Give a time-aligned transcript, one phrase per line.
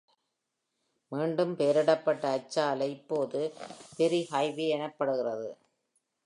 [1.07, 3.53] மீண்டும் பெயரி்டப்பட்ட அச்சாலை இப்போது
[3.97, 5.57] Perry Highway எனப்படுகிறது.